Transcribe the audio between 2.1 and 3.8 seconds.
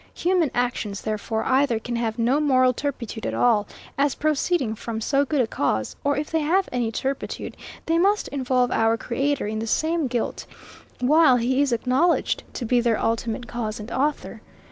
no moral turpitude at all,